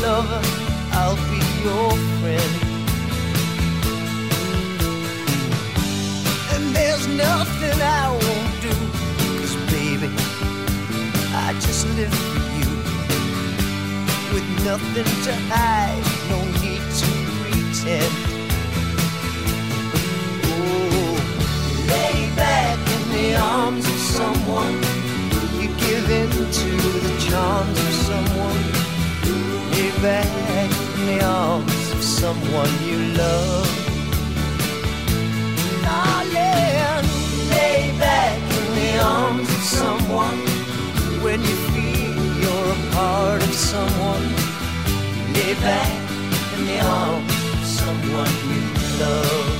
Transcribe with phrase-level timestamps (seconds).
[0.00, 0.40] Lover,
[0.92, 2.52] I'll be your friend.
[6.54, 8.74] And there's nothing I won't do,
[9.38, 10.10] 'cause baby,
[11.34, 12.70] I just live for you.
[14.32, 18.14] With nothing to hide, no need to pretend.
[20.44, 21.14] Oh,
[21.92, 24.78] lay back in the arms of someone.
[25.60, 26.70] You give in to
[27.06, 28.81] the charms of someone.
[29.72, 30.26] Lay back
[30.98, 33.66] in the arms of someone you love.
[35.82, 37.06] Darling,
[37.50, 40.40] lay back in the arms of someone.
[41.24, 44.26] When you feel you're a part of someone.
[45.32, 45.92] Lay back
[46.54, 48.60] in the arms of someone you
[49.00, 49.51] love.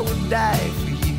[0.00, 1.16] I would die for you.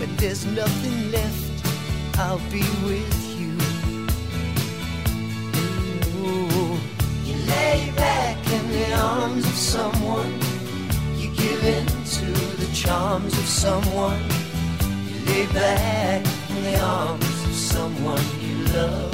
[0.00, 3.52] When there's nothing left, I'll be with you.
[6.16, 6.78] Ooh,
[7.26, 10.32] you lay back in the arms of someone.
[11.18, 11.86] You give in
[12.16, 12.26] to
[12.56, 14.22] the charms of someone.
[15.06, 19.12] You lay back in the arms of someone you love.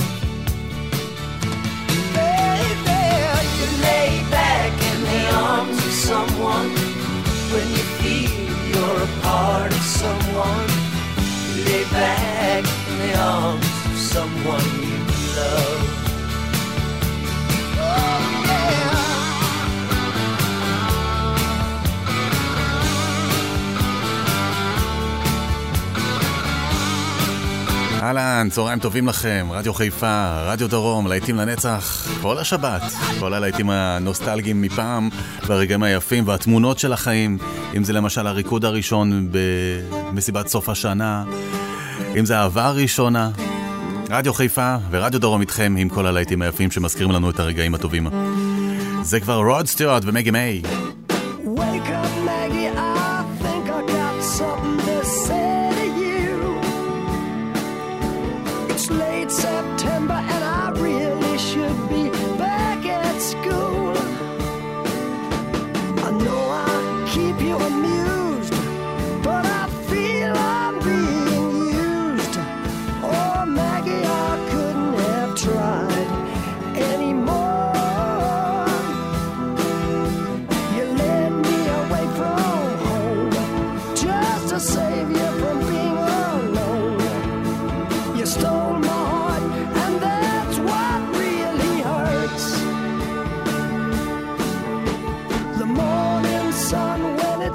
[2.15, 3.03] Baby,
[3.59, 6.96] you lay back in the arms of someone
[10.37, 10.69] someone.
[11.65, 14.86] Lay back in the arms of someone
[28.06, 32.83] אהלן, צהריים טובים לכם, רדיו חיפה, רדיו דרום, להיטים לנצח, כל השבת,
[33.21, 35.09] כל הלהיטים הנוסטלגיים מפעם,
[35.47, 37.39] והרגעים היפים והתמונות של החיים,
[37.76, 41.25] אם זה למשל הריקוד הראשון במסיבת סוף השנה,
[42.19, 43.31] אם זה האהבה הראשונה.
[44.11, 48.06] רדיו חיפה ורדיו דרום איתכם עם כל הלהיטים היפים שמזכירים לנו את הרגעים הטובים.
[49.03, 50.62] זה כבר רוד סטיוארט ומגי מיי.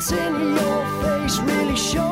[0.10, 2.11] In your face really shows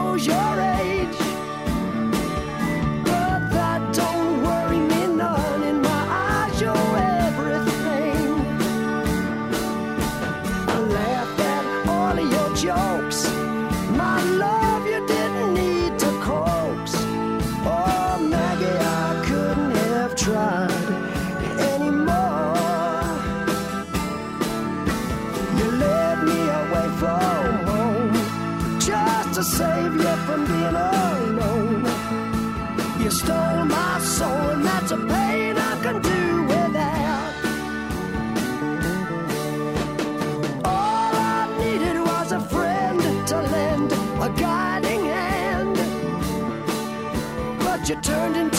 [48.01, 48.58] turned into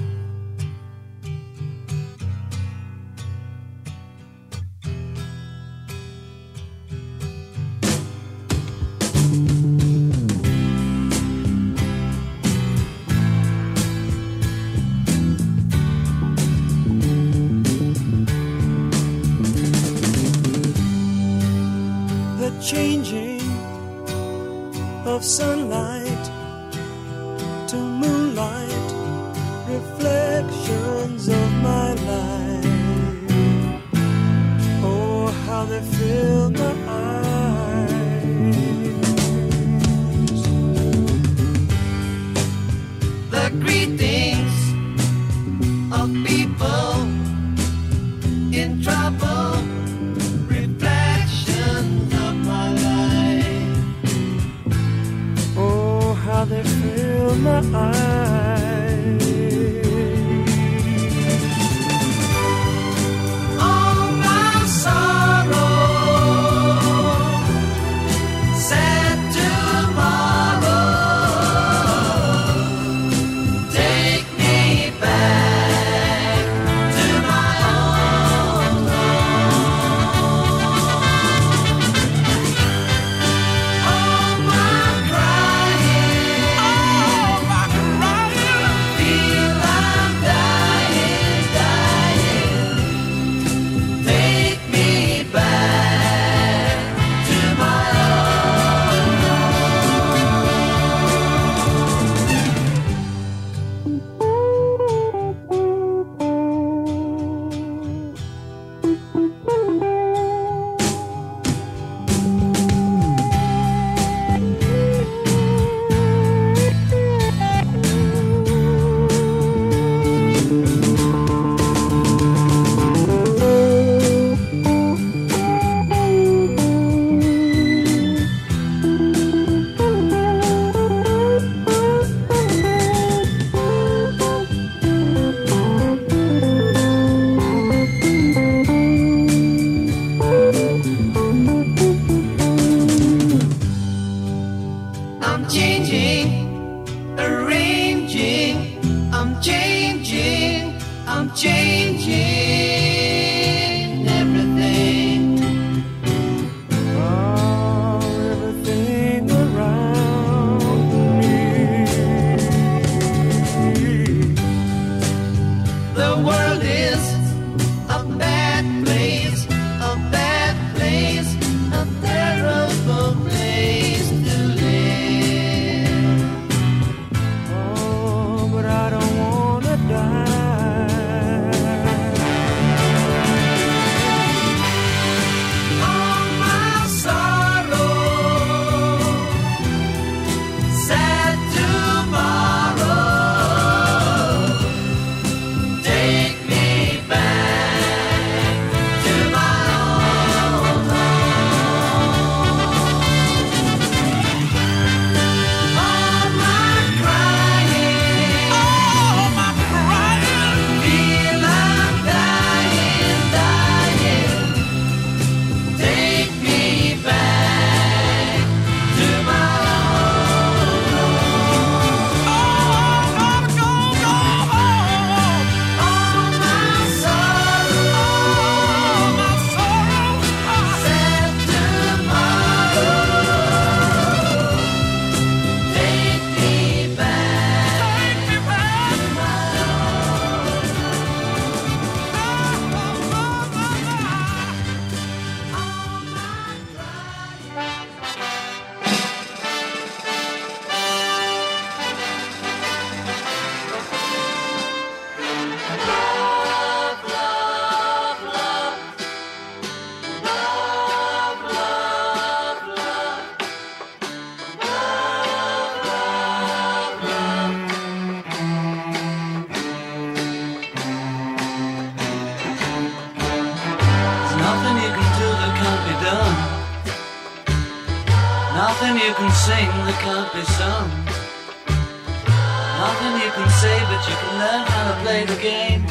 [283.41, 285.83] nothing say, but you can learn how to play the game.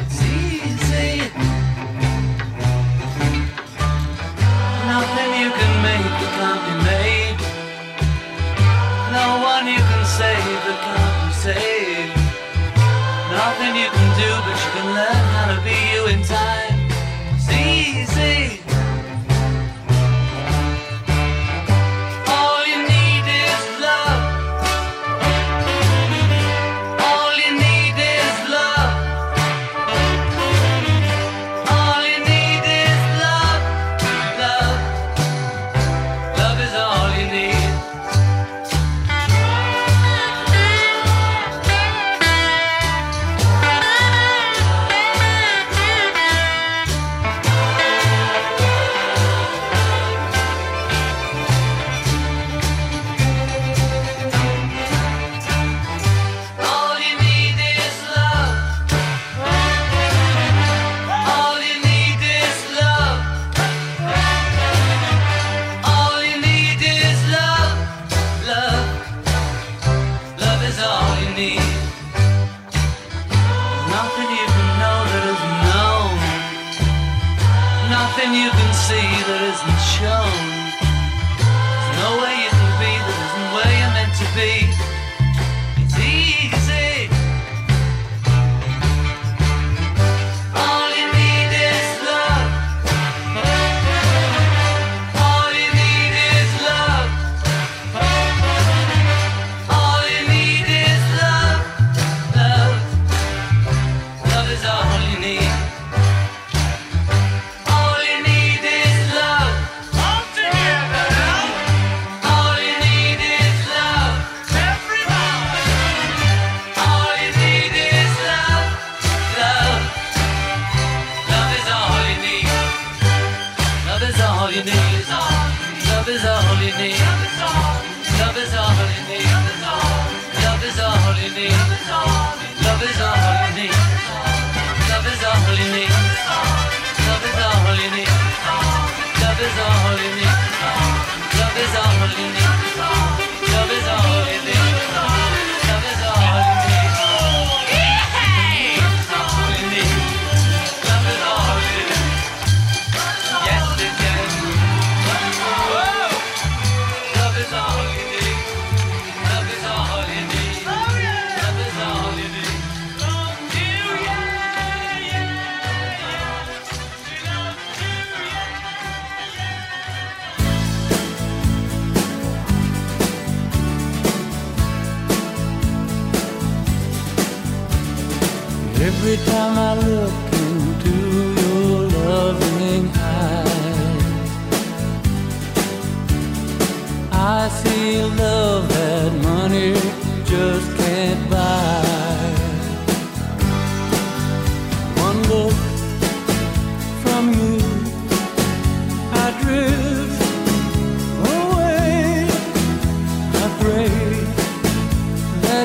[0.00, 1.20] It's easy.
[4.86, 7.38] Nothing you can make that can't be made.
[9.12, 11.71] No one you can save that can't be saved.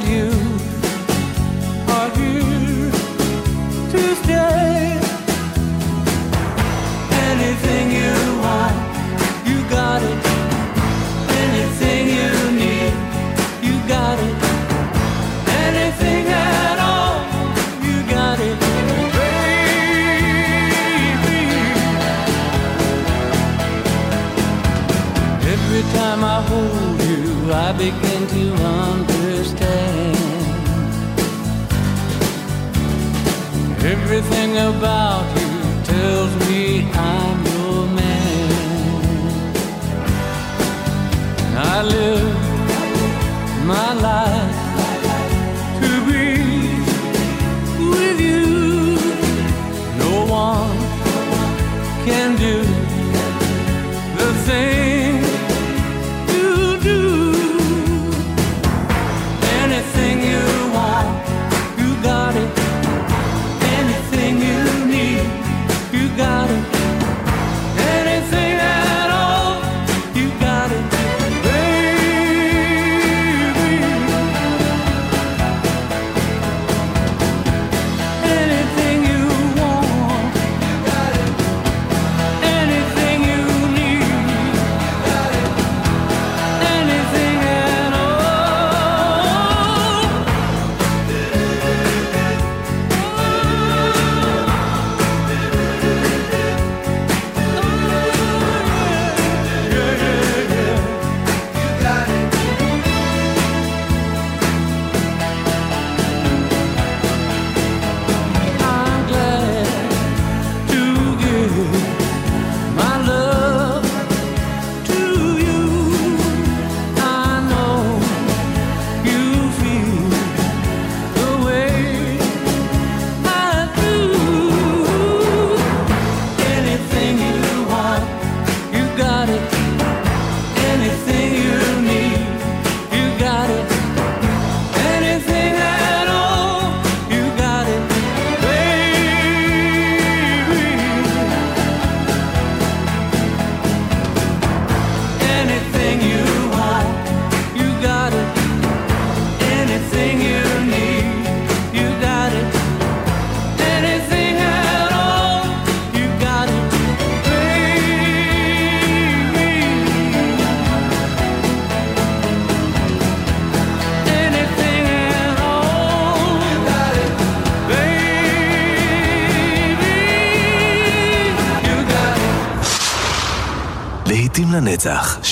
[0.03, 0.36] you.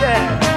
[0.00, 0.49] Yeah.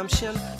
[0.00, 0.59] redemption.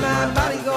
[0.00, 0.75] my body go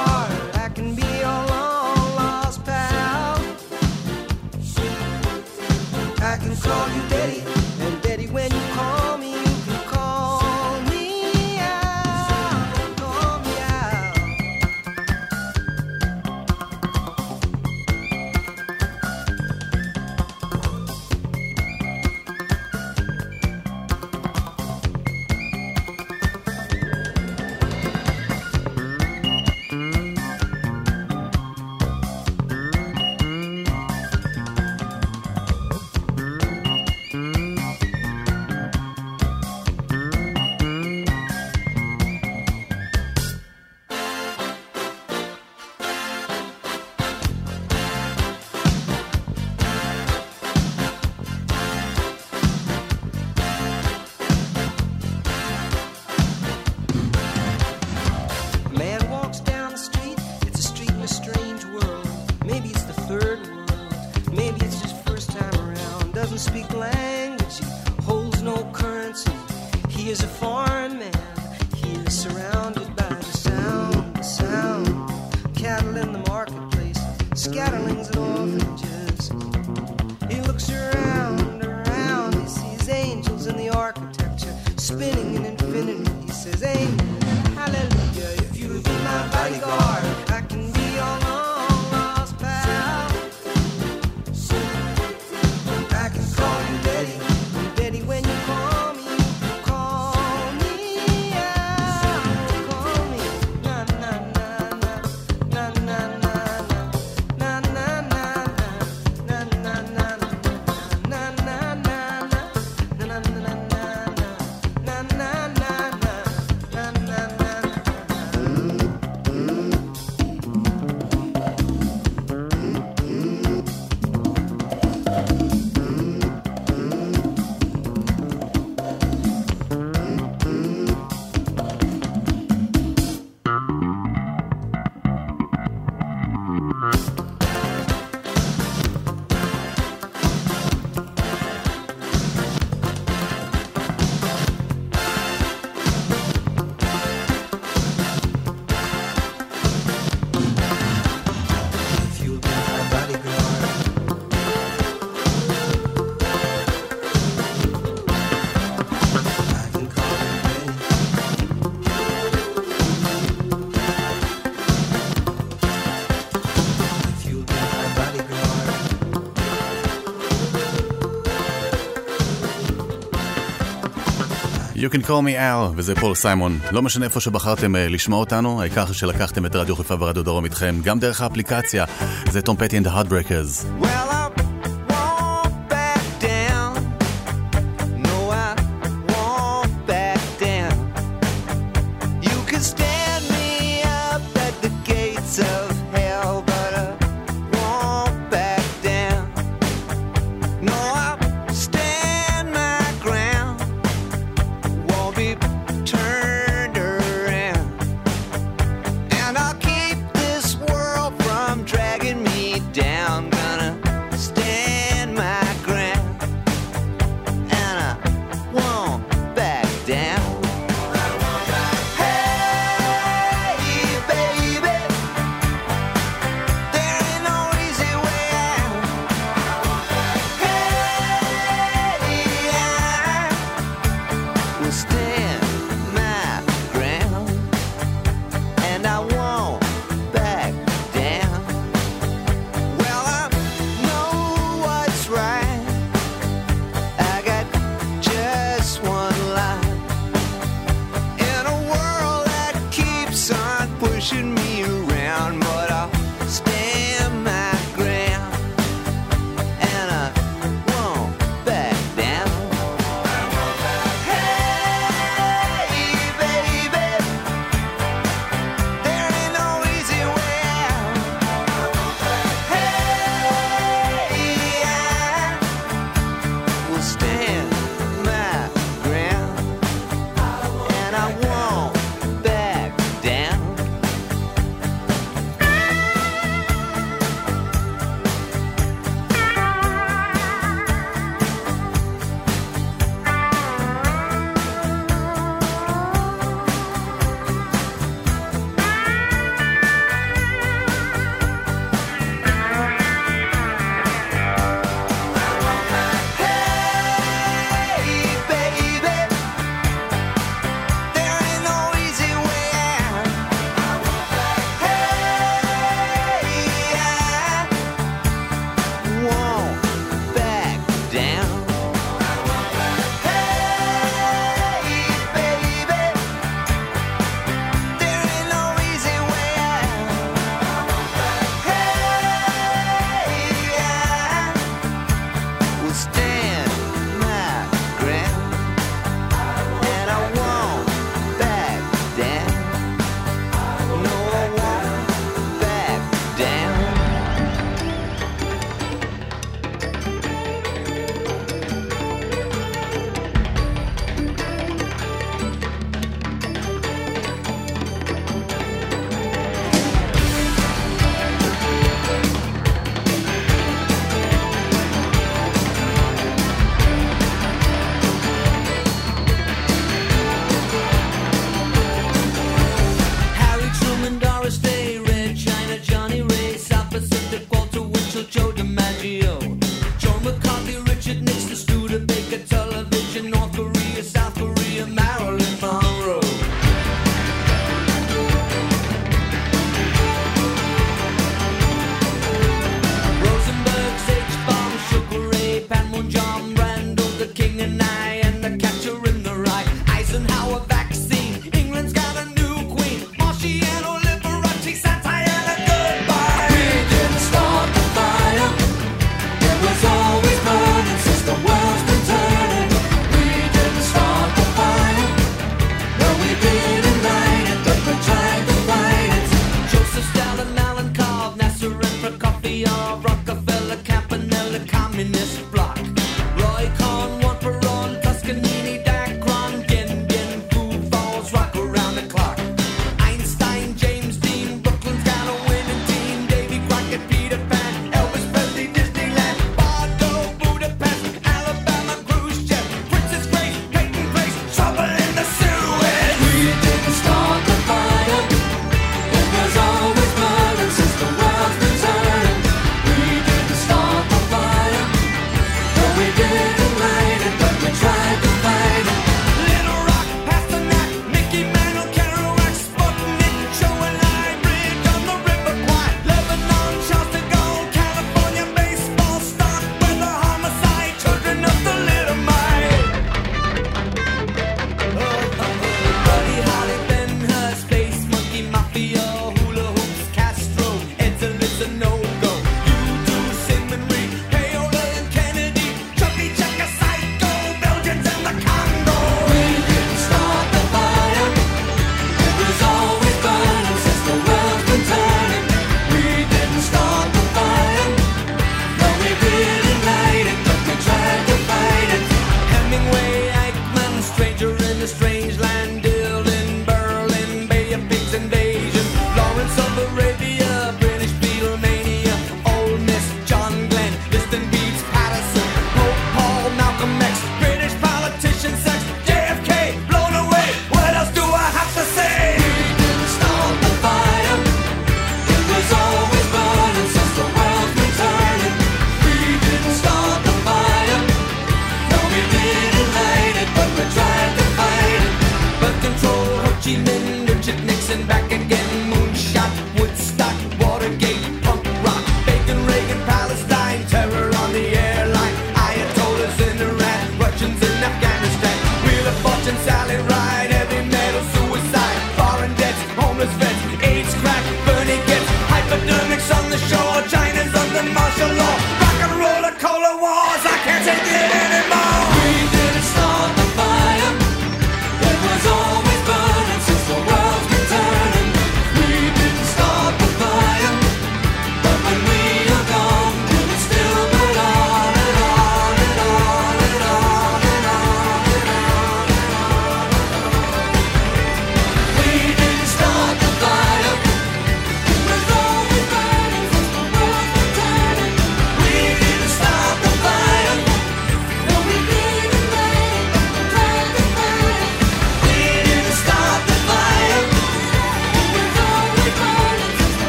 [174.80, 176.60] You can call me Al, וזה פול סיימון.
[176.72, 180.76] לא משנה איפה שבחרתם uh, לשמוע אותנו, העיקר שלקחתם את רדיו חיפה ורדיו דרום איתכם,
[180.84, 181.86] גם דרך האפליקציה,
[182.32, 183.84] זה טום פטי אנד the Heartbreakers.
[183.84, 183.99] Well,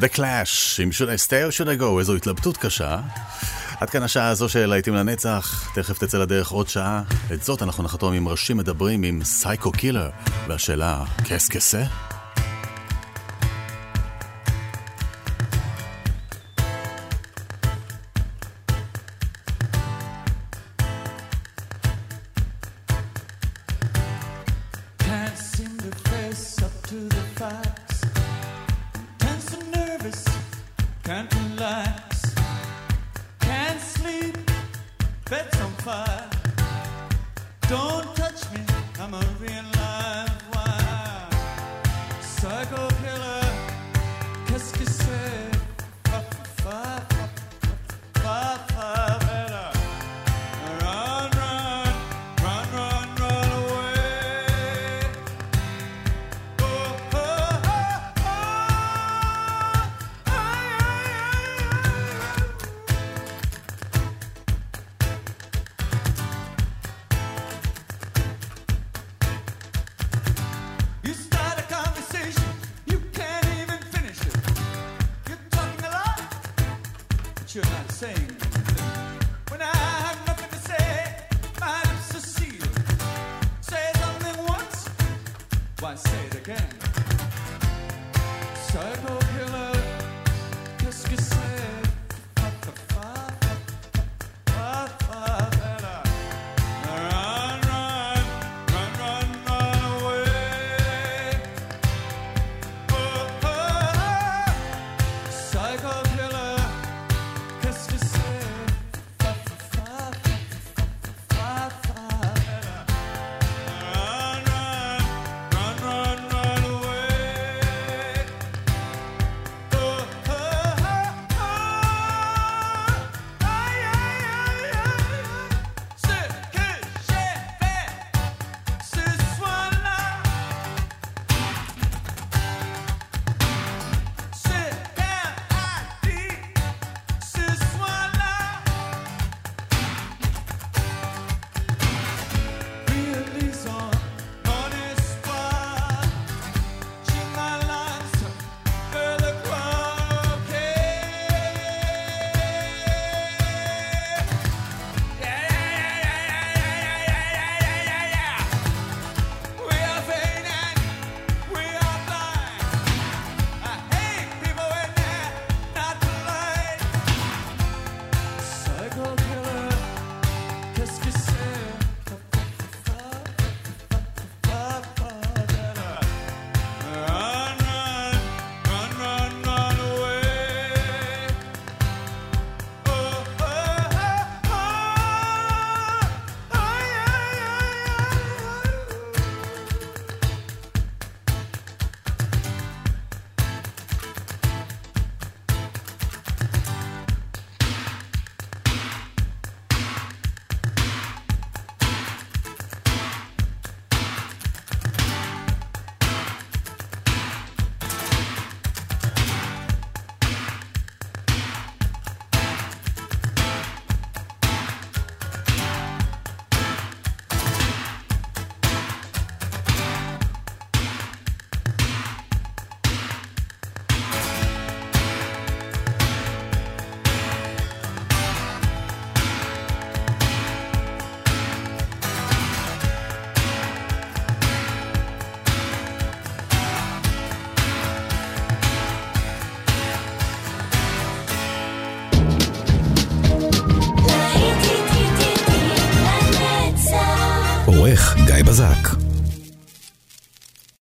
[0.00, 3.00] The Clash, עם should I stay or should I go, איזו התלבטות קשה.
[3.80, 7.02] עד כאן השעה הזו של להיטים לנצח, תכף תצא לדרך עוד שעה.
[7.32, 10.10] את זאת אנחנו נחתום עם ראשים מדברים עם סייקו קילר,
[10.48, 11.82] והשאלה, קס קסה?
[42.64, 43.07] Killer,